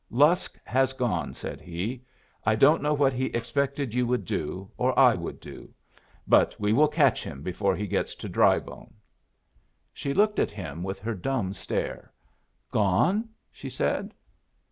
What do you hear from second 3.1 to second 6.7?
he expected you would do, or I would do. But